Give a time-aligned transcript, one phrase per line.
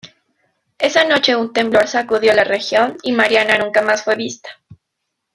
[0.79, 4.49] Esa noche, un temblor sacudió la región y Mariana nunca más fue vista.